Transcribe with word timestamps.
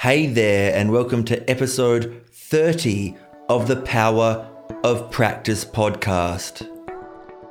Hey 0.00 0.28
there, 0.28 0.74
and 0.74 0.90
welcome 0.90 1.24
to 1.24 1.50
episode 1.50 2.22
30 2.32 3.18
of 3.50 3.68
the 3.68 3.76
Power 3.82 4.48
of 4.82 5.10
Practice 5.10 5.62
podcast. 5.62 6.66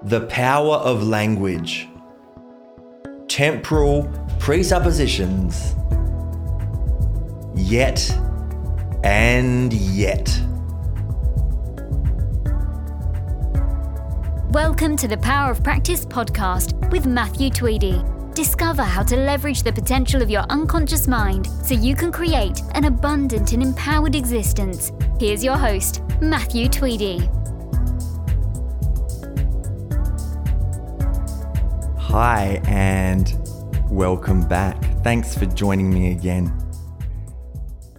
The 0.02 0.22
power 0.22 0.78
of 0.78 1.08
language, 1.08 1.88
temporal 3.28 4.12
presuppositions, 4.40 5.76
yet 7.54 8.12
and 9.04 9.72
yet. 9.72 10.28
Welcome 14.50 14.98
to 14.98 15.08
the 15.08 15.20
Power 15.22 15.52
of 15.52 15.64
Practice 15.64 16.04
podcast 16.04 16.92
with 16.92 17.06
Matthew 17.06 17.52
Tweedy. 17.52 18.04
Discover 18.40 18.84
how 18.84 19.04
to 19.04 19.18
leverage 19.18 19.64
the 19.64 19.74
potential 19.74 20.22
of 20.22 20.30
your 20.30 20.44
unconscious 20.44 21.10
mind 21.10 21.46
so 21.62 21.74
you 21.74 21.94
can 21.94 22.10
create 22.10 22.62
an 22.74 22.86
abundant 22.86 23.52
and 23.52 23.62
empowered 23.62 24.16
existence. 24.16 24.94
Here's 25.20 25.44
your 25.44 25.58
host, 25.58 26.02
Matthew 26.22 26.70
Tweedy. 26.70 27.30
Hi, 31.98 32.62
and 32.64 33.38
welcome 33.92 34.48
back. 34.48 34.82
Thanks 35.04 35.38
for 35.38 35.46
joining 35.46 35.94
me 35.94 36.14
again. 36.14 36.58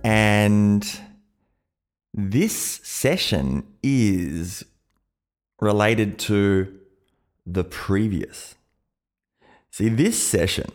And 0.03 0.91
this 2.15 2.81
session 2.83 3.67
is 3.83 4.65
related 5.61 6.19
to 6.21 6.81
the 7.45 7.65
previous. 7.65 8.55
See, 9.71 9.89
this 9.89 10.21
session, 10.23 10.71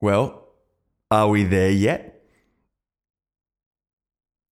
well, 0.00 0.48
are 1.10 1.28
we 1.28 1.44
there 1.44 1.70
yet? 1.70 2.22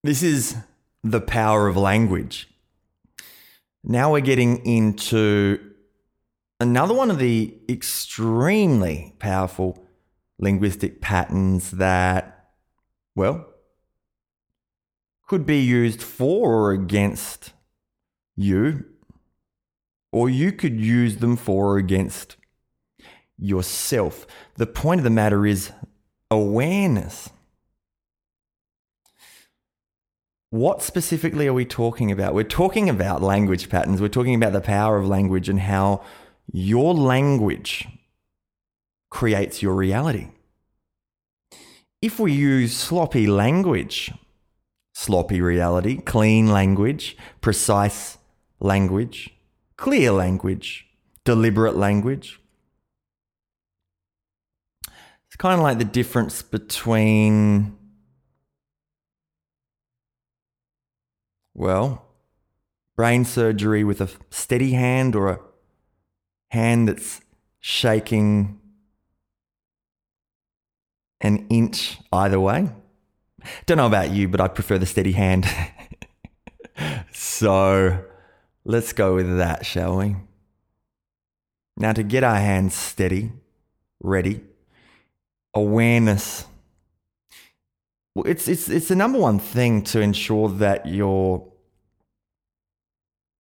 This 0.03 0.23
is 0.23 0.57
the 1.05 1.21
power 1.21 1.69
of 1.69 1.77
language. 1.77 2.49
Now 3.85 4.13
we're 4.13 4.21
getting 4.21 4.65
into 4.65 5.73
another 6.61 6.95
one 6.95 7.11
of 7.11 7.19
the 7.19 7.55
extremely 7.69 9.15
powerful 9.19 9.85
linguistic 10.39 11.01
patterns 11.01 11.73
that, 11.73 12.51
well, 13.15 13.47
could 15.27 15.45
be 15.45 15.61
used 15.61 16.03
for 16.03 16.53
or 16.53 16.73
against 16.73 17.53
you, 18.37 18.85
or 20.13 20.29
you 20.29 20.53
could 20.53 20.79
use 20.79 21.17
them 21.17 21.37
for 21.37 21.75
or 21.75 21.79
against 21.79 22.37
yourself. 23.39 24.27
The 24.57 24.67
point 24.67 25.01
of 25.01 25.05
the 25.05 25.11
matter 25.11 25.47
is 25.47 25.73
awareness. 26.31 27.31
What 30.51 30.83
specifically 30.83 31.49
are 31.49 31.55
we 31.55 31.65
talking 31.65 32.13
about? 32.13 32.35
We're 32.35 32.45
talking 32.45 32.91
about 32.91 33.23
language 33.23 33.71
patterns. 33.71 34.03
We're 34.03 34.09
talking 34.09 34.35
about 34.35 34.53
the 34.53 34.61
power 34.61 34.99
of 34.99 35.09
language 35.09 35.49
and 35.49 35.61
how 35.61 36.05
your 36.53 36.93
language 36.93 37.89
creates 39.09 39.63
your 39.63 39.75
reality. 39.75 40.29
If 42.03 42.21
we 42.21 42.33
use 42.33 42.77
sloppy 42.77 43.27
language, 43.27 44.13
sloppy 44.93 45.41
reality, 45.41 45.99
clean 45.99 46.49
language, 46.49 47.17
precise 47.41 48.19
language, 48.61 49.31
clear 49.83 50.13
language, 50.13 50.87
deliberate 51.25 51.75
language. 51.75 52.41
It's 55.27 55.35
kind 55.37 55.59
of 55.59 55.65
like 55.65 55.79
the 55.79 55.85
difference 55.85 56.41
between, 56.41 57.77
well, 61.53 62.07
brain 62.95 63.25
surgery 63.25 63.83
with 63.83 64.01
a 64.01 64.09
steady 64.31 64.75
hand 64.75 65.17
or 65.17 65.29
a 65.29 65.41
hand 66.53 66.87
that's 66.87 67.21
shaking 67.59 68.61
an 71.21 71.45
inch 71.51 71.99
either 72.13 72.39
way. 72.39 72.71
Don't 73.67 73.79
know 73.79 73.89
about 73.89 74.13
you, 74.13 74.29
but 74.29 74.41
I 74.41 74.47
prefer 74.47 74.79
the 74.79 74.87
steady 74.87 75.13
hand. 75.13 75.45
so 77.13 78.05
let's 78.65 78.93
go 78.93 79.15
with 79.15 79.37
that, 79.39 79.67
shall 79.67 79.99
we? 79.99 80.17
Now, 81.77 81.93
to 81.93 82.03
get 82.03 82.23
our 82.23 82.37
hands 82.37 82.75
steady, 82.75 83.33
ready, 84.03 84.41
awareness. 85.55 86.47
Well, 88.15 88.27
it's, 88.27 88.47
it's, 88.47 88.69
it's 88.69 88.89
the 88.89 88.97
number 88.97 89.19
one 89.19 89.39
thing 89.39 89.83
to 89.85 90.01
ensure 90.01 90.49
that 90.49 90.87
your 90.87 91.49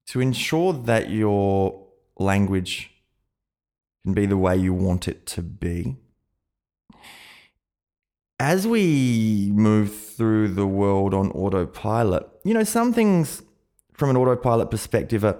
to 0.08 0.20
ensure 0.20 0.72
that 0.72 1.08
your 1.08 1.86
language 2.18 2.90
can 4.04 4.12
be 4.12 4.26
the 4.26 4.36
way 4.36 4.56
you 4.56 4.74
want 4.74 5.08
it 5.08 5.24
to 5.24 5.42
be 5.42 5.96
as 8.42 8.66
we 8.66 9.52
move 9.54 9.96
through 9.96 10.48
the 10.48 10.66
world 10.66 11.14
on 11.14 11.30
autopilot, 11.30 12.28
you 12.42 12.52
know, 12.52 12.64
some 12.64 12.92
things 12.92 13.40
from 14.02 14.10
an 14.10 14.16
autopilot 14.16 14.68
perspective 14.68 15.24
are 15.24 15.38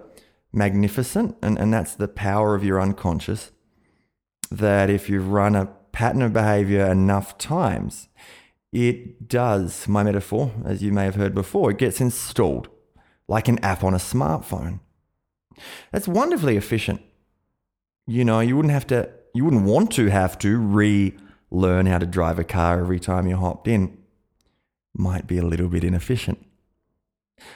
magnificent, 0.53 1.37
and, 1.43 1.59
and 1.59 1.75
that's 1.75 1.97
the 1.97 2.07
power 2.07 2.55
of 2.55 2.63
your 2.63 2.81
unconscious. 2.81 3.51
That 4.53 4.89
if 4.89 5.11
you 5.11 5.21
run 5.21 5.57
a 5.57 5.67
pattern 5.91 6.23
of 6.23 6.33
behavior 6.33 6.87
enough 6.87 7.37
times, 7.39 8.09
it 8.73 9.27
does, 9.27 9.89
my 9.89 10.05
metaphor, 10.05 10.53
as 10.65 10.81
you 10.81 10.93
may 10.93 11.07
have 11.07 11.17
heard 11.17 11.35
before, 11.35 11.73
it 11.73 11.79
gets 11.79 12.01
installed 12.01 12.69
like 13.27 13.49
an 13.49 13.59
app 13.65 13.83
on 13.83 13.95
a 13.95 13.99
smartphone. 13.99 14.79
That's 15.91 16.07
wonderfully 16.07 16.57
efficient. 16.57 17.03
You 18.07 18.25
know, 18.25 18.39
you 18.39 18.55
wouldn't 18.55 18.75
have 18.75 18.87
to, 18.87 19.11
you 19.35 19.45
wouldn't 19.45 19.65
want 19.65 19.91
to 19.95 20.07
have 20.07 20.39
to 20.39 20.57
re 20.57 21.19
learn 21.51 21.87
how 21.87 21.99
to 21.99 22.07
drive 22.07 22.39
a 22.39 22.45
car 22.45 22.79
every 22.79 23.01
time 23.01 23.27
you 23.27 23.37
hopped 23.37 23.67
in 23.67 23.99
might 24.95 25.27
be 25.27 25.39
a 25.39 25.45
little 25.45 25.69
bit 25.69 25.83
inefficient. 25.83 26.47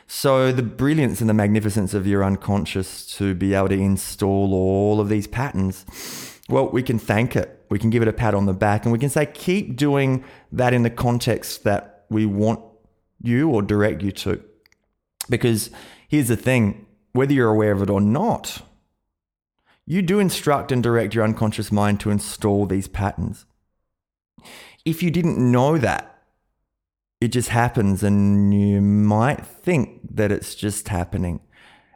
So, 0.06 0.52
the 0.52 0.62
brilliance 0.62 1.20
and 1.20 1.28
the 1.28 1.34
magnificence 1.34 1.94
of 1.94 2.06
your 2.06 2.24
unconscious 2.24 3.06
to 3.16 3.34
be 3.34 3.54
able 3.54 3.68
to 3.68 3.74
install 3.74 4.54
all 4.54 5.00
of 5.00 5.08
these 5.08 5.26
patterns, 5.26 5.84
well, 6.48 6.68
we 6.68 6.82
can 6.82 6.98
thank 6.98 7.34
it. 7.34 7.64
We 7.68 7.78
can 7.78 7.90
give 7.90 8.02
it 8.02 8.08
a 8.08 8.12
pat 8.12 8.34
on 8.34 8.46
the 8.46 8.52
back 8.52 8.84
and 8.84 8.92
we 8.92 8.98
can 8.98 9.10
say, 9.10 9.26
keep 9.26 9.76
doing 9.76 10.24
that 10.52 10.72
in 10.72 10.84
the 10.84 10.90
context 10.90 11.64
that 11.64 12.04
we 12.08 12.24
want 12.24 12.60
you 13.20 13.50
or 13.50 13.62
direct 13.62 14.02
you 14.02 14.12
to. 14.12 14.42
Because 15.28 15.70
here's 16.08 16.28
the 16.28 16.36
thing 16.36 16.86
whether 17.12 17.32
you're 17.32 17.50
aware 17.50 17.72
of 17.72 17.82
it 17.82 17.90
or 17.90 18.00
not, 18.00 18.62
you 19.86 20.02
do 20.02 20.20
instruct 20.20 20.70
and 20.70 20.82
direct 20.82 21.14
your 21.14 21.24
unconscious 21.24 21.72
mind 21.72 21.98
to 22.00 22.10
install 22.10 22.66
these 22.66 22.86
patterns 22.86 23.46
if 24.86 25.02
you 25.02 25.10
didn't 25.10 25.36
know 25.38 25.76
that, 25.76 26.15
it 27.20 27.28
just 27.28 27.48
happens 27.48 28.02
and 28.02 28.52
you 28.52 28.80
might 28.80 29.44
think 29.46 30.00
that 30.16 30.30
it's 30.30 30.54
just 30.54 30.88
happening. 30.88 31.40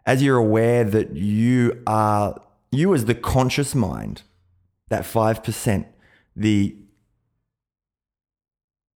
As 0.06 0.22
you're 0.22 0.38
aware 0.38 0.84
that 0.84 1.14
you 1.14 1.82
are, 1.86 2.40
you 2.72 2.94
as 2.94 3.04
the 3.04 3.14
conscious 3.14 3.74
mind, 3.74 4.22
that 4.88 5.02
5%, 5.04 5.86
the 6.34 6.76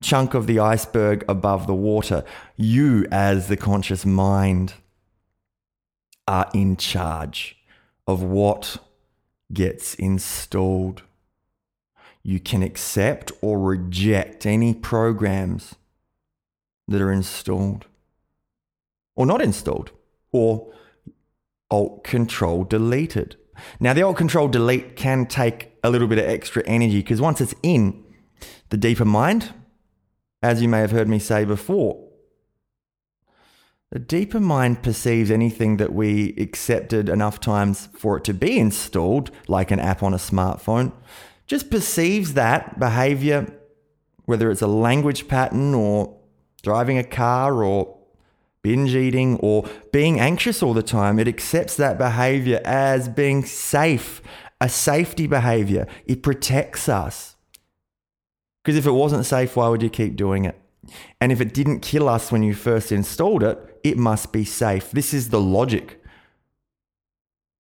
chunk 0.03 0.35
of 0.35 0.47
the 0.47 0.59
iceberg 0.59 1.25
above 1.29 1.67
the 1.67 1.75
water, 1.75 2.25
you 2.57 3.07
as 3.11 3.49
the 3.49 3.57
conscious 3.57 4.07
mind 4.07 4.75
are 6.27 6.51
in 6.55 6.77
charge 6.77 7.57
of 8.07 8.23
what 8.23 8.79
gets 9.53 9.95
installed 9.95 11.03
you 12.25 12.41
can 12.41 12.63
accept 12.63 13.31
or 13.43 13.61
reject 13.61 14.47
any 14.47 14.73
programs 14.73 15.75
that 16.89 17.01
are 17.01 17.13
installed 17.13 17.87
or 19.17 19.27
not 19.27 19.41
installed 19.41 19.91
or 20.33 20.73
alt 21.71 22.05
control 22.05 22.65
deleted. 22.65 23.37
Now, 23.81 23.93
the 23.93 24.03
alt 24.03 24.17
control 24.17 24.49
delete 24.49 24.97
can 24.97 25.27
take 25.27 25.73
a 25.83 25.91
little 25.91 26.09
bit 26.09 26.19
of 26.19 26.25
extra 26.25 26.63
energy 26.67 26.99
because 26.99 27.21
once 27.21 27.41
it's 27.41 27.55
in 27.63 28.03
the 28.71 28.77
deeper 28.77 29.05
mind, 29.05 29.55
as 30.43 30.61
you 30.61 30.69
may 30.69 30.81
have 30.81 30.91
heard 30.91 31.09
me 31.09 31.19
say 31.19 31.45
before, 31.45 32.01
the 33.91 33.99
deeper 34.01 34.41
mind 34.41 34.83
perceives 34.83 35.31
anything 35.31 35.77
that 35.77 35.93
we 35.93 36.35
accepted 36.37 37.09
enough 37.09 37.39
times 37.39 37.89
for 37.97 38.17
it 38.17 38.25
to 38.25 38.35
be 38.35 38.59
installed, 38.59 39.31
like 39.47 39.71
an 39.71 39.79
app 39.79 40.03
on 40.03 40.13
a 40.13 40.19
smartphone, 40.19 40.93
just 41.47 41.71
perceives 41.71 42.35
that 42.35 42.81
behavior, 42.81 43.47
whether 44.25 44.51
it's 44.51 44.63
a 44.63 44.67
language 44.67 45.29
pattern 45.29 45.75
or 45.75 46.17
driving 46.65 46.99
a 46.99 47.05
car 47.05 47.63
or 47.63 47.97
binge 48.63 48.95
eating 48.95 49.37
or 49.37 49.69
being 49.93 50.19
anxious 50.19 50.63
all 50.63 50.75
the 50.75 50.83
time, 50.83 51.21
it 51.21 51.29
accepts 51.29 51.77
that 51.77 51.99
behavior 51.99 52.61
as 52.65 53.09
being 53.09 53.45
safe, 53.45 54.23
a 54.61 54.69
safety 54.69 55.29
behavior. 55.29 55.87
It 56.07 56.23
protects 56.23 56.89
us. 56.89 57.37
Because 58.65 58.79
if 58.79 58.87
it 58.87 58.93
wasn't 58.93 59.27
safe, 59.27 59.55
why 59.55 59.69
would 59.69 59.83
you 59.83 59.91
keep 59.91 60.17
doing 60.17 60.47
it? 60.47 60.59
And 61.21 61.31
if 61.31 61.41
it 61.41 61.53
didn't 61.53 61.81
kill 61.81 62.09
us 62.09 62.33
when 62.33 62.43
you 62.43 62.55
first 62.55 62.91
installed 62.91 63.43
it, 63.43 63.59
it 63.85 63.99
must 63.99 64.33
be 64.33 64.45
safe. 64.45 64.91
This 64.91 65.13
is 65.13 65.29
the 65.29 65.41
logic 65.41 66.03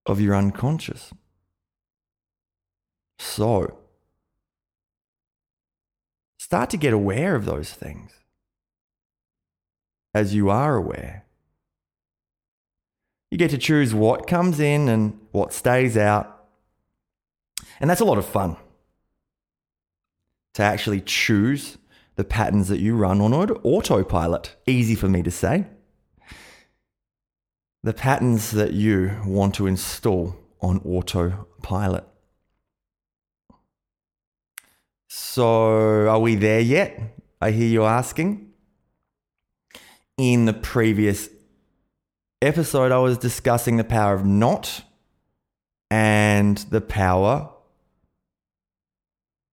of 0.07 0.21
your 0.21 0.35
unconscious. 0.35 1.13
So, 3.19 3.79
start 6.39 6.71
to 6.71 6.77
get 6.79 6.95
aware 6.95 7.35
of 7.35 7.45
those 7.45 7.73
things 7.73 8.24
as 10.15 10.35
you 10.35 10.49
are 10.49 10.77
aware. 10.77 11.25
You 13.31 13.39
get 13.39 13.51
to 13.51 13.59
choose 13.59 13.93
what 13.93 14.29
comes 14.29 14.61
in 14.61 14.89
and 14.89 15.19
what 15.33 15.53
stays 15.53 15.97
out. 15.97 16.47
And 17.81 17.91
that's 17.91 18.01
a 18.01 18.05
lot 18.05 18.19
of 18.19 18.25
fun 18.25 18.57
to 20.55 20.63
actually 20.63 21.01
choose 21.01 21.79
the 22.15 22.23
patterns 22.23 22.69
that 22.69 22.79
you 22.79 22.97
run 22.97 23.21
on 23.21 23.35
autopilot. 23.35 24.55
Easy 24.67 24.95
for 24.95 25.09
me 25.09 25.23
to 25.23 25.31
say. 25.33 25.67
The 27.83 27.93
patterns 27.93 28.53
that 28.53 28.73
you 28.73 29.21
want 29.27 29.57
to 29.57 29.67
install 29.67 30.37
on 30.61 30.79
autopilot. 30.85 32.07
So, 35.09 36.09
are 36.09 36.21
we 36.21 36.37
there 36.37 36.61
yet? 36.61 37.19
I 37.41 37.51
hear 37.51 37.69
you 37.69 37.85
asking. 37.85 38.54
In 40.17 40.45
the 40.45 40.53
previous 40.53 41.29
episode, 42.41 42.93
I 42.93 42.99
was 42.99 43.19
discussing 43.19 43.79
the 43.79 43.85
power 43.85 44.15
of 44.15 44.25
not 44.25 44.83
and 45.91 46.57
the 46.57 46.81
power 46.81 47.51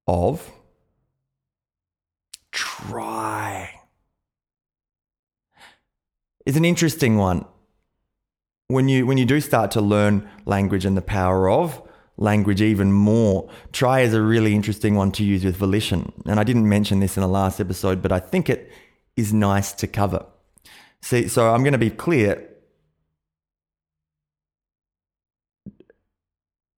of 0.05 0.51
try. 2.51 3.81
It's 6.45 6.57
an 6.57 6.65
interesting 6.65 7.17
one. 7.17 7.45
When 8.67 8.87
you 8.87 9.07
when 9.07 9.17
you 9.17 9.25
do 9.25 9.41
start 9.41 9.71
to 9.71 9.81
learn 9.81 10.29
language 10.45 10.85
and 10.85 10.95
the 10.95 11.01
power 11.01 11.49
of 11.49 11.81
language 12.17 12.61
even 12.61 12.91
more, 12.91 13.49
try 13.71 14.01
is 14.01 14.13
a 14.13 14.21
really 14.21 14.53
interesting 14.53 14.93
one 14.93 15.11
to 15.13 15.23
use 15.23 15.43
with 15.43 15.57
volition. 15.57 16.13
And 16.27 16.39
I 16.39 16.43
didn't 16.43 16.69
mention 16.69 16.99
this 16.99 17.17
in 17.17 17.21
the 17.21 17.27
last 17.27 17.59
episode, 17.59 18.03
but 18.03 18.11
I 18.11 18.19
think 18.19 18.47
it 18.47 18.71
is 19.17 19.33
nice 19.33 19.71
to 19.73 19.87
cover. 19.87 20.25
See, 21.01 21.27
so 21.27 21.53
I'm 21.53 21.61
going 21.61 21.73
to 21.73 21.79
be 21.79 21.89
clear. 21.89 22.47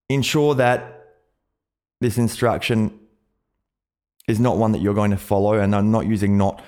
Ensure 0.10 0.56
that 0.56 1.16
this 2.02 2.18
instruction 2.18 3.00
is 4.28 4.40
not 4.40 4.58
one 4.58 4.72
that 4.72 4.82
you're 4.82 4.94
going 4.94 5.12
to 5.12 5.18
follow, 5.18 5.54
and 5.54 5.76
I'm 5.76 5.92
not 5.92 6.06
using 6.06 6.38
not 6.38 6.64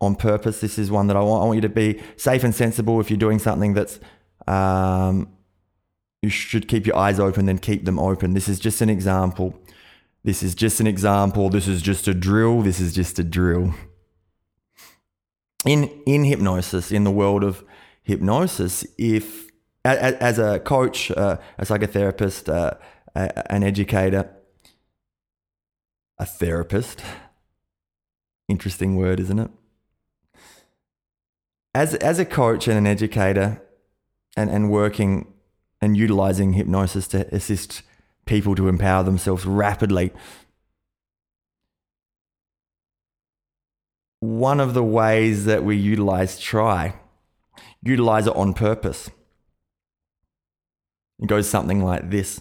on 0.00 0.14
purpose. 0.14 0.60
This 0.60 0.78
is 0.78 0.90
one 0.90 1.06
that 1.08 1.16
I 1.16 1.20
want, 1.20 1.42
I 1.42 1.46
want 1.46 1.56
you 1.56 1.62
to 1.62 1.68
be 1.68 2.00
safe 2.16 2.44
and 2.44 2.54
sensible 2.54 3.00
if 3.00 3.10
you're 3.10 3.18
doing 3.18 3.38
something 3.38 3.74
that's. 3.74 4.00
Um, 4.46 5.28
you 6.22 6.28
should 6.28 6.68
keep 6.68 6.86
your 6.86 6.96
eyes 6.96 7.18
open, 7.18 7.46
then 7.46 7.58
keep 7.58 7.84
them 7.86 7.98
open. 7.98 8.34
This 8.34 8.48
is 8.48 8.58
just 8.58 8.82
an 8.82 8.90
example. 8.90 9.58
This 10.22 10.42
is 10.42 10.54
just 10.54 10.80
an 10.80 10.86
example. 10.86 11.48
This 11.48 11.66
is 11.66 11.80
just 11.80 12.06
a 12.08 12.14
drill. 12.14 12.60
This 12.60 12.78
is 12.78 12.94
just 12.94 13.18
a 13.18 13.24
drill. 13.24 13.74
In 15.64 15.84
in 16.06 16.24
hypnosis, 16.24 16.90
in 16.90 17.04
the 17.04 17.10
world 17.10 17.44
of 17.44 17.64
hypnosis, 18.02 18.84
if 18.96 19.50
as 19.84 20.38
a 20.38 20.60
coach, 20.60 21.10
uh, 21.10 21.38
a 21.58 21.64
psychotherapist, 21.64 22.48
uh, 22.48 22.76
an 23.14 23.62
educator, 23.62 24.30
a 26.18 26.26
therapist. 26.26 27.02
Interesting 28.48 28.96
word, 28.96 29.20
isn't 29.20 29.38
it? 29.38 29.50
As, 31.74 31.94
as 31.94 32.18
a 32.18 32.24
coach 32.24 32.68
and 32.68 32.76
an 32.76 32.86
educator 32.86 33.62
and, 34.36 34.50
and 34.50 34.70
working 34.70 35.32
and 35.80 35.96
utilizing 35.96 36.52
hypnosis 36.52 37.08
to 37.08 37.32
assist 37.34 37.82
people 38.26 38.54
to 38.54 38.68
empower 38.68 39.02
themselves 39.02 39.46
rapidly, 39.46 40.12
one 44.20 44.60
of 44.60 44.74
the 44.74 44.84
ways 44.84 45.46
that 45.46 45.64
we 45.64 45.76
utilize 45.76 46.38
try, 46.38 46.94
utilize 47.82 48.26
it 48.26 48.36
on 48.36 48.54
purpose. 48.54 49.10
It 51.18 51.26
goes 51.26 51.48
something 51.48 51.82
like 51.82 52.10
this. 52.10 52.40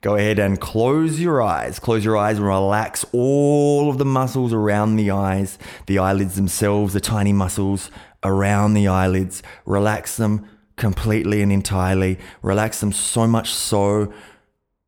Go 0.00 0.14
ahead 0.14 0.38
and 0.38 0.60
close 0.60 1.20
your 1.20 1.42
eyes. 1.42 1.80
Close 1.80 2.04
your 2.04 2.16
eyes 2.16 2.36
and 2.38 2.46
relax 2.46 3.04
all 3.12 3.90
of 3.90 3.98
the 3.98 4.04
muscles 4.04 4.52
around 4.52 4.94
the 4.94 5.10
eyes, 5.10 5.58
the 5.86 5.98
eyelids 5.98 6.36
themselves, 6.36 6.94
the 6.94 7.00
tiny 7.00 7.32
muscles 7.32 7.90
around 8.22 8.74
the 8.74 8.86
eyelids. 8.86 9.42
Relax 9.66 10.16
them 10.16 10.48
completely 10.76 11.42
and 11.42 11.50
entirely. 11.50 12.18
Relax 12.42 12.78
them 12.78 12.92
so 12.92 13.26
much 13.26 13.52
so. 13.52 14.12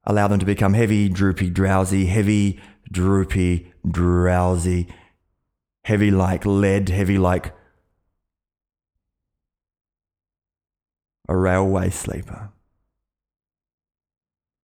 Allow 0.05 0.29
them 0.29 0.39
to 0.39 0.47
become 0.47 0.75
heavy, 0.75 1.09
droopy, 1.09 1.51
drowsy, 1.51 2.07
heavy, 2.07 2.61
droopy, 2.91 3.70
drowsy, 3.89 4.89
heavy 5.85 6.11
like 6.11 6.45
lead, 6.45 6.89
heavy 6.89 7.19
like 7.19 7.55
a 11.29 11.37
railway 11.37 11.91
sleeper 11.91 12.51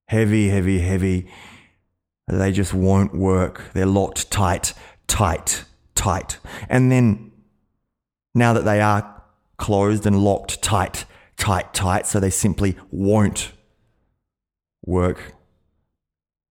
heavy, 0.08 0.48
heavy, 0.48 0.80
heavy. 0.80 1.26
They 2.28 2.52
just 2.52 2.74
won't 2.74 3.14
work. 3.14 3.70
They're 3.72 3.86
locked 3.86 4.30
tight, 4.30 4.74
tight, 5.06 5.64
tight. 5.94 6.38
And 6.68 6.90
then 6.90 7.32
now 8.34 8.52
that 8.52 8.64
they 8.64 8.80
are 8.80 9.22
closed 9.58 10.06
and 10.06 10.22
locked 10.22 10.62
tight, 10.62 11.04
tight, 11.36 11.72
tight, 11.72 12.06
so 12.06 12.18
they 12.20 12.30
simply 12.30 12.76
won't 12.90 13.52
work, 14.84 15.34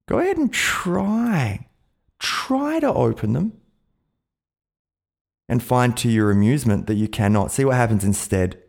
go 0.08 0.20
ahead 0.20 0.38
and 0.38 0.52
try. 0.52 1.68
Try 2.20 2.80
to 2.80 2.94
open 2.94 3.34
them 3.34 3.54
and 5.48 5.62
find 5.62 5.96
to 5.98 6.10
your 6.10 6.32
amusement 6.32 6.88
that 6.88 6.96
you 6.96 7.08
cannot. 7.08 7.52
See 7.52 7.66
what 7.66 7.76
happens 7.76 8.04
instead. 8.04 8.62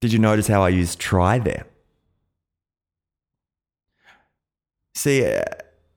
Did 0.00 0.12
you 0.12 0.18
notice 0.18 0.48
how 0.48 0.62
I 0.62 0.68
used 0.68 0.98
try 0.98 1.38
there? 1.38 1.66
See, 4.94 5.24
uh, 5.24 5.42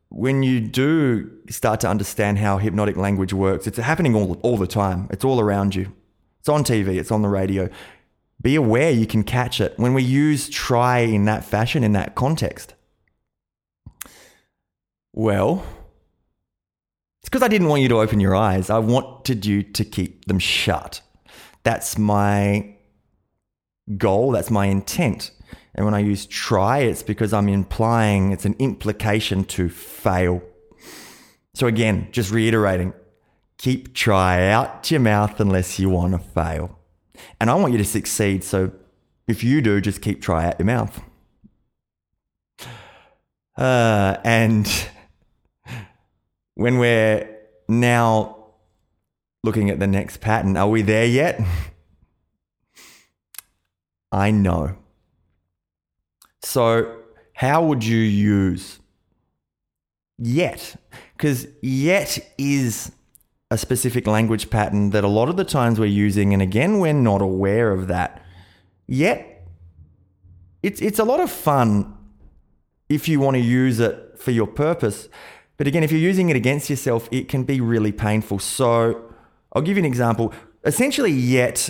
when 0.09 0.43
you 0.43 0.61
do 0.61 1.29
start 1.49 1.81
to 1.81 1.89
understand 1.89 2.39
how 2.39 2.57
hypnotic 2.57 2.95
language 2.95 3.33
works, 3.33 3.67
it's 3.67 3.77
happening 3.77 4.15
all, 4.15 4.39
all 4.41 4.57
the 4.57 4.67
time. 4.67 5.07
It's 5.11 5.25
all 5.25 5.39
around 5.39 5.75
you. 5.75 5.93
It's 6.39 6.49
on 6.49 6.63
TV, 6.63 6.97
it's 6.97 7.11
on 7.11 7.21
the 7.21 7.27
radio. 7.27 7.69
Be 8.41 8.55
aware 8.55 8.91
you 8.91 9.05
can 9.05 9.23
catch 9.23 9.59
it. 9.59 9.73
When 9.77 9.93
we 9.93 10.03
use 10.03 10.47
try 10.49 10.99
in 10.99 11.25
that 11.25 11.43
fashion, 11.43 11.83
in 11.83 11.91
that 11.91 12.15
context, 12.15 12.73
well, 15.17 15.65
it's 17.21 17.29
because 17.29 17.41
I 17.41 17.47
didn't 17.47 17.69
want 17.69 17.81
you 17.81 17.89
to 17.89 17.99
open 17.99 18.19
your 18.19 18.35
eyes. 18.35 18.69
I 18.69 18.77
wanted 18.77 19.47
you 19.47 19.63
to 19.63 19.83
keep 19.83 20.25
them 20.25 20.37
shut. 20.37 21.01
That's 21.63 21.97
my 21.97 22.75
goal, 23.97 24.29
that's 24.29 24.51
my 24.51 24.67
intent. 24.67 25.31
And 25.73 25.85
when 25.85 25.95
I 25.95 25.99
use 25.99 26.27
try, 26.27 26.81
it's 26.81 27.01
because 27.01 27.33
I'm 27.33 27.49
implying 27.49 28.31
it's 28.31 28.45
an 28.45 28.53
implication 28.59 29.43
to 29.45 29.69
fail. 29.69 30.43
So 31.55 31.65
again, 31.65 32.09
just 32.11 32.31
reiterating, 32.31 32.93
keep 33.57 33.95
try 33.95 34.47
out 34.51 34.91
your 34.91 34.99
mouth 34.99 35.39
unless 35.39 35.79
you 35.79 35.89
want 35.89 36.13
to 36.13 36.19
fail. 36.19 36.77
And 37.41 37.49
I 37.49 37.55
want 37.55 37.71
you 37.71 37.79
to 37.79 37.85
succeed. 37.85 38.43
So 38.43 38.71
if 39.27 39.43
you 39.43 39.63
do, 39.63 39.81
just 39.81 40.03
keep 40.03 40.21
try 40.21 40.45
out 40.45 40.59
your 40.59 40.67
mouth. 40.67 41.01
Uh, 43.57 44.17
and 44.23 44.87
when 46.57 46.79
we're 46.79 47.29
now 47.67 48.35
looking 49.43 49.69
at 49.69 49.79
the 49.79 49.85
next 49.85 50.21
pattern, 50.21 50.57
are 50.57 50.67
we 50.67 50.81
there 50.81 51.05
yet? 51.05 51.39
I 54.11 54.31
know. 54.31 54.75
So, 56.41 56.97
how 57.33 57.63
would 57.63 57.83
you 57.83 57.99
use 57.99 58.79
yet? 60.17 60.75
Because 61.15 61.45
yet 61.61 62.17
is 62.39 62.91
a 63.51 63.57
specific 63.57 64.07
language 64.07 64.49
pattern 64.49 64.89
that 64.89 65.03
a 65.03 65.07
lot 65.07 65.29
of 65.29 65.37
the 65.37 65.43
times 65.43 65.79
we're 65.79 65.85
using, 65.85 66.33
and 66.33 66.41
again, 66.41 66.79
we're 66.79 66.91
not 66.91 67.21
aware 67.21 67.71
of 67.71 67.87
that. 67.87 68.25
Yet, 68.87 69.47
it's, 70.63 70.81
it's 70.81 70.97
a 70.97 71.03
lot 71.03 71.19
of 71.19 71.29
fun 71.29 71.95
if 72.89 73.07
you 73.07 73.19
want 73.19 73.35
to 73.35 73.41
use 73.41 73.79
it 73.79 74.15
for 74.17 74.31
your 74.31 74.47
purpose. 74.47 75.07
But 75.57 75.67
again, 75.67 75.83
if 75.83 75.91
you're 75.91 76.01
using 76.01 76.29
it 76.29 76.35
against 76.35 76.69
yourself, 76.69 77.09
it 77.11 77.27
can 77.27 77.43
be 77.43 77.59
really 77.59 77.91
painful. 77.91 78.39
So, 78.39 79.13
I'll 79.53 79.61
give 79.61 79.77
you 79.77 79.81
an 79.81 79.85
example. 79.85 80.33
Essentially, 80.63 81.11
yet 81.11 81.69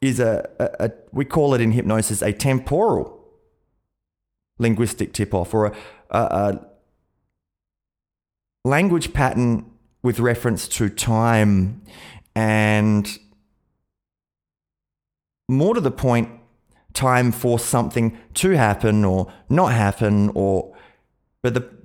is 0.00 0.18
a, 0.18 0.48
a, 0.58 0.86
a, 0.86 0.90
we 1.12 1.24
call 1.24 1.54
it 1.54 1.60
in 1.60 1.72
hypnosis 1.72 2.22
a 2.22 2.32
temporal 2.32 3.20
linguistic 4.58 5.12
tip 5.12 5.34
off 5.34 5.54
or 5.54 5.66
a, 5.66 5.72
a, 6.10 6.18
a 6.18 6.66
language 8.64 9.12
pattern 9.12 9.70
with 10.02 10.18
reference 10.18 10.68
to 10.68 10.88
time 10.88 11.82
and 12.34 13.18
more 15.48 15.74
to 15.74 15.80
the 15.80 15.90
point, 15.90 16.30
time 16.94 17.32
for 17.32 17.58
something 17.58 18.16
to 18.34 18.50
happen 18.50 19.04
or 19.04 19.32
not 19.48 19.72
happen 19.72 20.30
or 20.34 20.74
but 21.42 21.54
the 21.54 21.79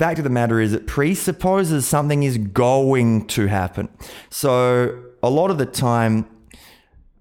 fact 0.00 0.18
of 0.18 0.24
the 0.24 0.30
matter 0.30 0.58
is 0.60 0.72
it 0.72 0.86
presupposes 0.86 1.86
something 1.86 2.22
is 2.22 2.38
going 2.38 3.26
to 3.26 3.46
happen. 3.48 3.86
So 4.30 5.04
a 5.22 5.28
lot 5.28 5.50
of 5.50 5.58
the 5.58 5.66
time 5.66 6.26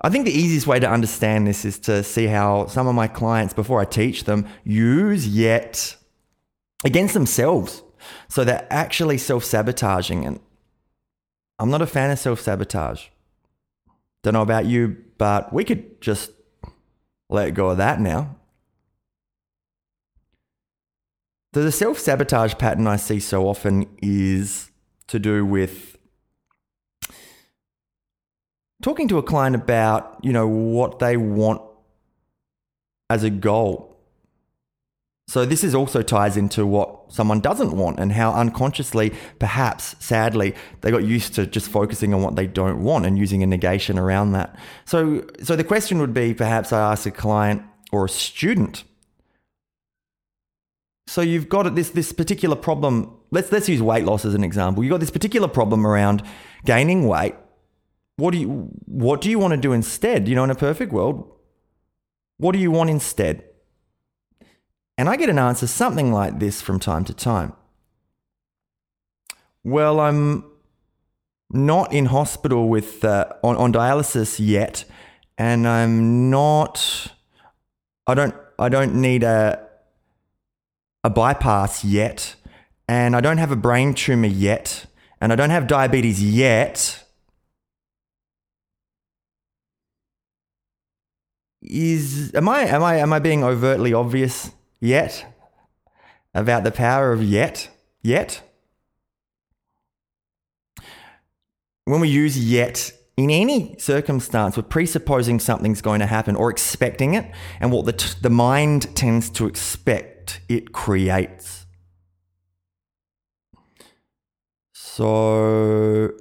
I 0.01 0.09
think 0.09 0.23
the 0.23 0.31
easiest 0.31 0.65
way 0.65 0.79
to 0.79 0.89
understand 0.89 1.45
this 1.45 1.65
is 1.65 1.77
to 1.79 2.03
see 2.03 2.27
how 2.27 2.67
some 2.67 2.87
of 2.87 2.95
my 2.95 3.09
clients 3.09 3.53
before 3.53 3.81
I 3.81 3.85
teach 3.85 4.23
them 4.23 4.47
use 4.63 5.27
yet 5.27 5.97
against 6.85 7.13
themselves. 7.13 7.83
So 8.29 8.45
they're 8.45 8.65
actually 8.69 9.17
self-sabotaging 9.17 10.25
and 10.25 10.39
I'm 11.59 11.69
not 11.69 11.81
a 11.81 11.87
fan 11.87 12.11
of 12.11 12.19
self-sabotage. 12.19 13.07
Don't 14.23 14.35
know 14.35 14.41
about 14.41 14.67
you, 14.67 14.95
but 15.17 15.51
we 15.51 15.65
could 15.65 15.99
just 15.99 16.31
let 17.29 17.53
go 17.53 17.71
of 17.71 17.77
that 17.77 17.99
now. 17.99 18.38
The 21.53 21.71
self 21.71 21.97
sabotage 21.97 22.55
pattern 22.55 22.85
I 22.85 22.97
see 22.97 23.19
so 23.19 23.47
often 23.47 23.87
is 24.01 24.69
to 25.07 25.17
do 25.17 25.43
with 25.43 25.97
talking 28.83 29.07
to 29.07 29.17
a 29.17 29.23
client 29.23 29.55
about, 29.55 30.19
you 30.21 30.31
know, 30.31 30.47
what 30.47 30.99
they 30.99 31.17
want 31.17 31.61
as 33.09 33.23
a 33.23 33.31
goal. 33.31 33.89
So 35.27 35.45
this 35.45 35.63
is 35.63 35.75
also 35.75 36.01
ties 36.01 36.37
into 36.37 36.65
what 36.65 37.11
someone 37.11 37.39
doesn't 37.39 37.71
want 37.71 37.99
and 37.99 38.11
how 38.11 38.33
unconsciously, 38.33 39.13
perhaps 39.37 39.95
sadly, 39.99 40.55
they 40.81 40.89
got 40.89 41.03
used 41.03 41.35
to 41.35 41.45
just 41.45 41.69
focusing 41.69 42.13
on 42.13 42.23
what 42.23 42.35
they 42.35 42.47
don't 42.47 42.83
want 42.83 43.05
and 43.05 43.17
using 43.17 43.43
a 43.43 43.47
negation 43.47 43.99
around 43.99 44.31
that. 44.31 44.55
So 44.85 45.25
so 45.43 45.55
the 45.55 45.63
question 45.63 45.99
would 45.99 46.13
be 46.13 46.33
perhaps 46.33 46.71
I 46.71 46.91
ask 46.91 47.07
a 47.07 47.11
client 47.11 47.63
or 47.91 48.05
a 48.05 48.09
student. 48.09 48.83
So 51.09 51.21
you've 51.21 51.49
got 51.49 51.73
this 51.73 51.89
this 51.89 52.11
particular 52.11 52.55
problem. 52.55 53.11
Let's 53.31 53.51
let's 53.51 53.67
use 53.67 53.81
weight 53.81 54.05
loss 54.05 54.25
as 54.25 54.35
an 54.35 54.43
example. 54.43 54.83
You've 54.83 54.91
got 54.91 54.99
this 54.99 55.09
particular 55.09 55.47
problem 55.47 55.83
around 55.83 56.21
gaining 56.65 57.07
weight. 57.07 57.33
What 58.17 58.29
do 58.29 58.37
you 58.37 58.69
what 58.85 59.19
do 59.19 59.31
you 59.31 59.39
want 59.39 59.53
to 59.53 59.57
do 59.57 59.73
instead? 59.73 60.27
You 60.27 60.35
know, 60.35 60.43
in 60.43 60.51
a 60.51 60.55
perfect 60.55 60.93
world, 60.93 61.27
what 62.37 62.51
do 62.51 62.59
you 62.59 62.69
want 62.69 62.91
instead? 62.91 63.43
And 64.99 65.09
I 65.09 65.15
get 65.15 65.29
an 65.29 65.39
answer 65.39 65.65
something 65.65 66.13
like 66.13 66.37
this 66.37 66.61
from 66.61 66.79
time 66.79 67.05
to 67.05 67.13
time. 67.15 67.53
Well, 69.63 69.99
I'm 69.99 70.43
not 71.49 71.91
in 71.91 72.05
hospital 72.05 72.69
with 72.69 73.03
uh, 73.03 73.33
on, 73.43 73.55
on 73.57 73.73
dialysis 73.73 74.39
yet, 74.39 74.85
and 75.39 75.67
I'm 75.67 76.29
not. 76.29 77.07
I 78.05 78.13
don't. 78.13 78.35
I 78.59 78.69
don't 78.69 78.93
need 78.93 79.23
a 79.23 79.68
a 81.03 81.09
bypass 81.09 81.83
yet, 81.83 82.35
and 82.87 83.15
I 83.15 83.21
don't 83.21 83.37
have 83.37 83.51
a 83.51 83.55
brain 83.55 83.93
tumor 83.93 84.27
yet, 84.27 84.85
and 85.21 85.31
I 85.31 85.35
don't 85.35 85.49
have 85.49 85.67
diabetes 85.67 86.23
yet. 86.23 87.03
Is 91.61 92.33
am 92.33 92.47
I 92.49 92.61
am 92.61 92.83
I 92.83 92.95
am 92.97 93.13
I 93.13 93.19
being 93.19 93.43
overtly 93.43 93.93
obvious? 93.93 94.51
yet, 94.79 95.25
about 96.33 96.63
the 96.63 96.71
power 96.71 97.11
of 97.11 97.23
yet, 97.23 97.69
yet. 98.01 98.41
When 101.85 102.01
we 102.01 102.09
use 102.09 102.37
yet 102.37 102.93
in 103.17 103.29
any 103.29 103.75
circumstance, 103.79 104.55
we're 104.55 104.63
presupposing 104.63 105.39
something's 105.39 105.81
going 105.81 105.99
to 105.99 106.05
happen 106.05 106.35
or 106.35 106.49
expecting 106.49 107.15
it, 107.15 107.29
and 107.59 107.71
what 107.71 107.85
the, 107.85 107.93
t- 107.93 108.17
the 108.21 108.29
mind 108.29 108.95
tends 108.95 109.29
to 109.31 109.47
expect, 109.47 110.18
it 110.47 110.71
creates. 110.71 111.65
So 114.73 116.11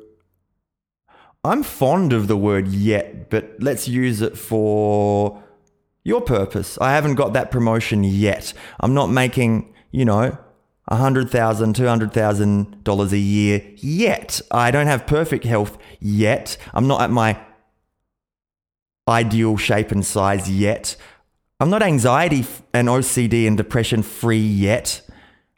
I'm 1.45 1.63
fond 1.63 2.13
of 2.13 2.29
the 2.29 2.37
word 2.37 2.69
yet, 2.69 3.31
but 3.31 3.57
let's 3.61 3.89
use 3.89 4.21
it 4.21 4.37
for 4.37 5.43
your 6.05 6.21
purpose. 6.21 6.79
I 6.81 6.93
haven't 6.93 7.17
got 7.17 7.33
that 7.33 7.51
promotion 7.51 8.05
yet. 8.05 8.53
I'm 8.81 8.95
not 8.95 9.09
making, 9.09 9.75
you 9.91 10.05
know, 10.05 10.39
$100,000, 10.91 11.31
$200,000 11.31 13.13
a 13.13 13.19
year 13.19 13.63
yet. 13.77 14.41
I 14.51 14.71
don't 14.71 14.87
have 14.87 15.07
perfect 15.07 15.45
health 15.45 15.77
yet. 16.01 16.57
I'm 16.73 16.87
not 16.87 17.03
at 17.03 17.11
my 17.11 17.39
ideal 19.07 19.57
shape 19.57 19.91
and 19.91 20.05
size 20.05 20.51
yet. 20.51 20.97
I'm 21.61 21.71
not 21.71 21.83
anxiety 21.83 22.45
and 22.73 22.87
OCD 22.87 23.47
and 23.47 23.57
depression 23.57 24.03
free 24.03 24.39
yet. 24.39 25.03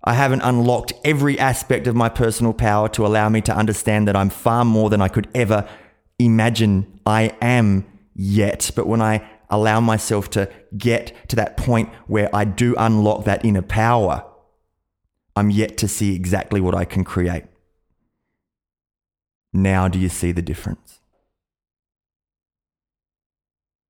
I 0.03 0.15
haven't 0.15 0.41
unlocked 0.41 0.95
every 1.05 1.39
aspect 1.39 1.87
of 1.87 1.95
my 1.95 2.09
personal 2.09 2.55
power 2.55 2.89
to 2.91 3.05
allow 3.05 3.29
me 3.29 3.43
to 3.43 3.55
understand 3.55 4.09
that 4.09 4.17
I'm 4.17 4.31
far 4.31 4.65
more 4.65 4.89
than 4.89 5.03
I 5.03 5.09
could 5.09 5.29
ever 5.35 5.69
imagine 6.19 7.01
I 7.05 7.35
am 7.43 7.85
yet. 8.15 8.71
But 8.75 8.87
when 8.87 9.03
I 9.03 9.29
allow 9.51 9.81
myself 9.81 10.31
to 10.31 10.49
get 10.79 11.13
to 11.29 11.37
that 11.37 11.59
point 11.59 11.91
where 12.07 12.35
I 12.35 12.45
do 12.45 12.75
unlock 12.79 13.25
that 13.27 13.45
inner 13.45 13.63
power, 13.63 14.25
I'm 15.37 15.51
yet 15.51 15.77
to 15.79 15.89
see 15.89 16.15
exactly 16.15 16.63
what 16.63 16.75
I 16.75 16.87
can 16.87 17.05
create. 17.05 17.45
Now, 19.53 19.87
do 19.87 19.99
you 19.99 20.09
see 20.09 20.33
the 20.33 20.43
difference? 20.43 21.01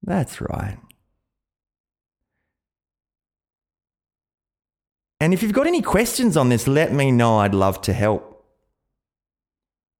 That's 0.02 0.40
right. 0.40 0.78
And 5.20 5.34
if 5.34 5.42
you've 5.42 5.52
got 5.52 5.66
any 5.66 5.82
questions 5.82 6.36
on 6.36 6.48
this, 6.48 6.66
let 6.66 6.92
me 6.92 7.12
know. 7.12 7.38
I'd 7.38 7.54
love 7.54 7.82
to 7.82 7.92
help. 7.92 8.44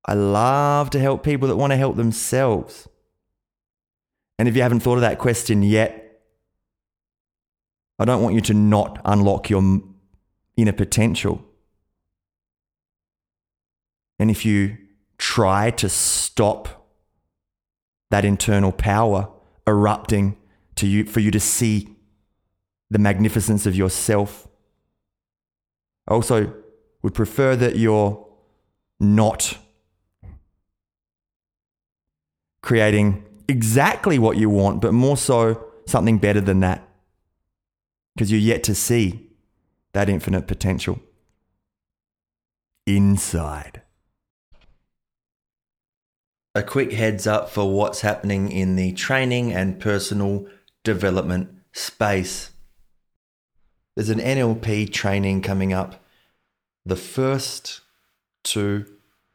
I 0.07 0.15
love 0.15 0.91
to 0.91 0.99
help 0.99 1.23
people 1.23 1.49
that 1.49 1.57
want 1.57 1.73
to 1.73 1.77
help 1.77 1.97
themselves. 1.97 2.89
And 4.39 4.49
if 4.49 4.57
you 4.57 4.63
haven't 4.63 4.81
thought 4.81 4.95
of 4.95 5.03
that 5.03 5.19
question 5.19 5.63
yet, 5.63 6.23
I 7.99 8.07
don't 8.07 8.23
want 8.23 8.35
you 8.35 8.41
to 8.41 8.55
not 8.55 8.99
unlock 9.05 9.51
your 9.51 9.83
inner 10.57 10.73
potential. 10.73 11.45
And 14.19 14.31
if 14.31 14.47
you 14.47 14.79
try 15.19 15.71
to 15.73 15.89
stop 15.91 16.89
that 18.11 18.25
internal 18.25 18.73
power 18.73 19.29
erupting 19.67 20.39
to 20.77 20.87
you 20.87 21.05
for 21.05 21.21
you 21.21 21.31
to 21.31 21.41
see 21.41 21.95
the 22.89 22.99
magnificence 22.99 23.67
of 23.67 23.77
yourself, 23.77 24.49
I 26.09 26.15
also 26.15 26.53
would 27.03 27.15
prefer 27.15 27.57
that 27.57 27.77
you're 27.77 28.27
not 28.99 29.59
creating 32.63 33.25
exactly 33.49 34.19
what 34.19 34.37
you 34.37 34.51
want, 34.51 34.81
but 34.81 34.93
more 34.93 35.17
so 35.17 35.65
something 35.87 36.19
better 36.19 36.41
than 36.41 36.61
that. 36.61 36.87
Because 38.15 38.31
you're 38.31 38.41
yet 38.41 38.63
to 38.65 38.75
see 38.75 39.29
that 39.93 40.09
infinite 40.09 40.47
potential 40.47 41.01
inside. 42.87 43.83
A 46.55 46.63
quick 46.63 46.93
heads 46.93 47.27
up 47.27 47.49
for 47.49 47.71
what's 47.73 48.01
happening 48.01 48.51
in 48.51 48.77
the 48.77 48.93
training 48.93 49.53
and 49.53 49.79
personal 49.79 50.47
development 50.83 51.51
space. 51.73 52.50
There's 53.97 54.11
an 54.11 54.21
NLP 54.21 54.93
training 54.93 55.43
coming 55.43 55.73
up 55.73 56.01
the 56.85 56.95
1st 56.95 57.81
to 58.45 58.87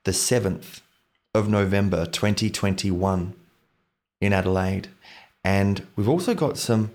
the 0.03 0.11
7th 0.11 0.81
of 1.33 1.49
November 1.49 2.05
2021 2.05 3.33
in 4.21 4.33
Adelaide. 4.33 4.87
And 5.43 5.85
we've 5.95 6.09
also 6.09 6.33
got 6.33 6.57
some, 6.57 6.91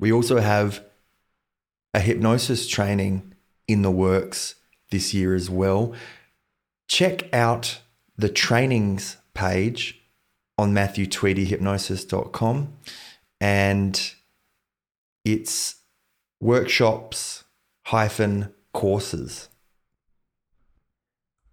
we 0.00 0.10
also 0.10 0.40
have 0.40 0.82
a 1.94 2.00
hypnosis 2.00 2.66
training 2.66 3.34
in 3.66 3.82
the 3.82 3.90
works 3.90 4.54
this 4.90 5.14
year 5.14 5.34
as 5.34 5.50
well. 5.50 5.92
Check 6.88 7.32
out 7.34 7.80
the 8.16 8.28
trainings 8.28 9.16
page 9.34 10.00
on 10.56 10.72
matthewtweedyhypnosis.com 10.72 12.72
and 13.40 14.12
it's 15.24 15.77
workshops 16.40 17.44
hyphen 17.86 18.52
courses. 18.72 19.48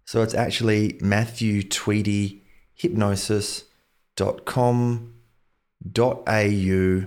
So 0.04 0.22
it's 0.22 0.34
actually 0.34 0.98
Matthew 1.00 1.62
Tweedy 1.62 2.44
Hypnosis 2.74 3.64
dot 4.14 4.44
com 4.44 5.14
dot 5.92 6.22
au 6.28 7.06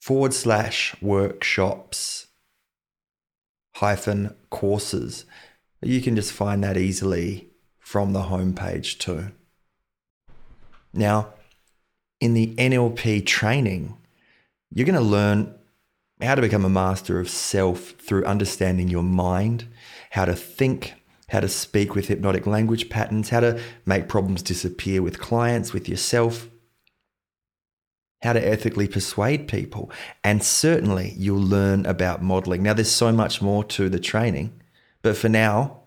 forward 0.00 0.34
slash 0.34 0.96
workshops 1.02 2.28
hyphen 3.76 4.34
courses. 4.50 5.24
You 5.82 6.00
can 6.00 6.16
just 6.16 6.32
find 6.32 6.62
that 6.64 6.76
easily 6.76 7.50
from 7.78 8.12
the 8.12 8.22
homepage 8.22 8.98
too. 8.98 9.32
Now, 10.92 11.34
in 12.20 12.34
the 12.34 12.54
NLP 12.56 13.26
training, 13.26 13.96
you're 14.70 14.86
going 14.86 14.94
to 14.94 15.00
learn 15.00 15.54
how 16.22 16.34
to 16.34 16.42
become 16.42 16.64
a 16.64 16.70
master 16.70 17.18
of 17.18 17.28
self 17.28 17.90
through 17.98 18.24
understanding 18.24 18.88
your 18.88 19.02
mind, 19.02 19.66
how 20.10 20.24
to 20.24 20.34
think, 20.34 20.94
how 21.28 21.40
to 21.40 21.48
speak 21.48 21.94
with 21.94 22.08
hypnotic 22.08 22.46
language 22.46 22.88
patterns, 22.88 23.30
how 23.30 23.40
to 23.40 23.60
make 23.86 24.08
problems 24.08 24.42
disappear 24.42 25.02
with 25.02 25.18
clients, 25.18 25.72
with 25.72 25.88
yourself, 25.88 26.48
how 28.22 28.32
to 28.32 28.46
ethically 28.46 28.86
persuade 28.86 29.48
people. 29.48 29.90
And 30.22 30.42
certainly 30.42 31.14
you'll 31.16 31.42
learn 31.42 31.86
about 31.86 32.22
modeling. 32.22 32.62
Now, 32.62 32.74
there's 32.74 32.90
so 32.90 33.12
much 33.12 33.42
more 33.42 33.64
to 33.64 33.88
the 33.88 33.98
training, 33.98 34.52
but 35.02 35.16
for 35.16 35.28
now, 35.28 35.80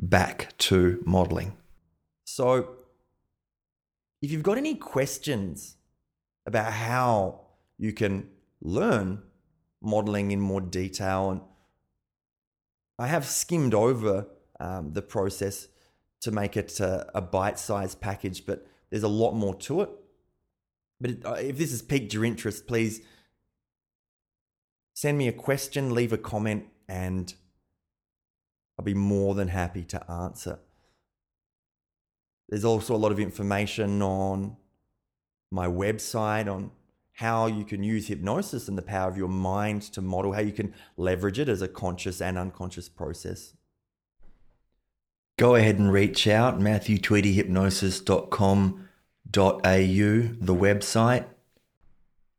back 0.00 0.56
to 0.58 1.02
modeling. 1.06 1.56
So, 2.24 2.76
if 4.20 4.30
you've 4.30 4.42
got 4.42 4.58
any 4.58 4.74
questions 4.74 5.76
about 6.46 6.72
how 6.72 7.40
you 7.78 7.92
can 7.92 8.28
learn 8.62 9.22
modeling 9.82 10.30
in 10.30 10.40
more 10.40 10.60
detail, 10.60 11.30
and 11.30 11.40
I 12.98 13.08
have 13.08 13.26
skimmed 13.26 13.74
over 13.74 14.28
um, 14.60 14.92
the 14.92 15.02
process 15.02 15.68
to 16.20 16.30
make 16.30 16.56
it 16.56 16.78
a, 16.80 17.10
a 17.14 17.20
bite 17.20 17.58
sized 17.58 18.00
package, 18.00 18.46
but 18.46 18.66
there's 18.90 19.02
a 19.02 19.08
lot 19.08 19.32
more 19.32 19.54
to 19.56 19.82
it. 19.82 19.90
But 21.00 21.10
uh, 21.24 21.32
if 21.32 21.58
this 21.58 21.72
has 21.72 21.82
piqued 21.82 22.14
your 22.14 22.24
interest, 22.24 22.66
please 22.66 23.00
send 24.94 25.18
me 25.18 25.26
a 25.26 25.32
question, 25.32 25.92
leave 25.92 26.12
a 26.12 26.18
comment, 26.18 26.66
and 26.88 27.34
I'll 28.78 28.84
be 28.84 28.94
more 28.94 29.34
than 29.34 29.48
happy 29.48 29.82
to 29.84 30.10
answer. 30.10 30.60
There's 32.48 32.64
also 32.64 32.94
a 32.94 32.98
lot 32.98 33.12
of 33.12 33.18
information 33.18 34.00
on 34.02 34.56
my 35.50 35.66
website 35.66 36.52
on 36.52 36.70
how 37.14 37.46
you 37.46 37.64
can 37.64 37.82
use 37.82 38.06
hypnosis 38.08 38.68
and 38.68 38.78
the 38.78 38.82
power 38.82 39.10
of 39.10 39.16
your 39.16 39.28
mind 39.28 39.82
to 39.82 40.00
model, 40.00 40.32
how 40.32 40.40
you 40.40 40.52
can 40.52 40.74
leverage 40.96 41.38
it 41.38 41.48
as 41.48 41.62
a 41.62 41.68
conscious 41.68 42.20
and 42.20 42.36
unconscious 42.38 42.88
process. 42.88 43.54
Go 45.38 45.54
ahead 45.54 45.78
and 45.78 45.92
reach 45.92 46.26
out, 46.26 46.58
matthewtweedyhypnosis.com 46.60 48.88
the 49.32 50.54
website, 50.54 51.24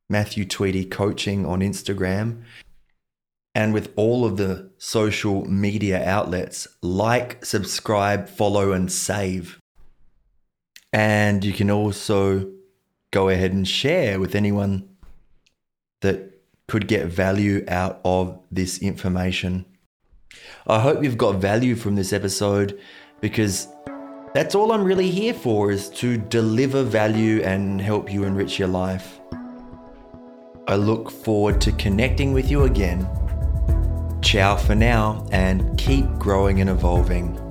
Matthew 0.10 0.46
Tweedy 0.46 0.86
Coaching 0.86 1.46
on 1.46 1.62
Instagram, 1.62 2.44
and 3.56 3.74
with 3.74 3.92
all 3.96 4.26
of 4.26 4.38
the 4.38 4.72
social 4.78 5.46
media 5.46 6.04
outlets 6.04 6.68
like, 6.82 7.46
subscribe, 7.46 8.28
follow, 8.28 8.72
and 8.72 8.92
save. 8.92 9.60
And 10.92 11.44
you 11.44 11.54
can 11.54 11.72
also 11.72 12.53
go 13.14 13.30
ahead 13.30 13.54
and 13.54 13.66
share 13.68 14.20
with 14.20 14.34
anyone 14.34 14.90
that 16.02 16.42
could 16.68 16.88
get 16.88 17.06
value 17.06 17.64
out 17.68 18.02
of 18.04 18.40
this 18.52 18.80
information. 18.80 19.66
I 20.66 20.80
hope 20.80 21.04
you've 21.04 21.18
got 21.18 21.36
value 21.36 21.76
from 21.76 21.96
this 21.96 22.12
episode 22.12 22.80
because 23.22 23.68
that's 24.34 24.56
all 24.56 24.72
I'm 24.72 24.84
really 24.84 25.12
here 25.12 25.34
for 25.34 25.72
is 25.72 25.90
to 26.02 26.18
deliver 26.18 26.82
value 26.82 27.42
and 27.44 27.80
help 27.80 28.12
you 28.12 28.24
enrich 28.24 28.58
your 28.58 28.68
life. 28.68 29.20
I 30.68 30.76
look 30.76 31.12
forward 31.12 31.62
to 31.62 31.72
connecting 31.74 32.34
with 32.34 32.50
you 32.50 32.64
again. 32.64 33.08
Ciao 34.24 34.56
for 34.56 34.74
now 34.74 35.28
and 35.32 35.78
keep 35.78 36.06
growing 36.18 36.62
and 36.62 36.70
evolving. 36.70 37.43